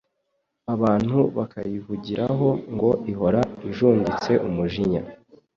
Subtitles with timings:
[0.73, 5.01] abantu bakayivugiraho ngo ihora ijunditse umujinya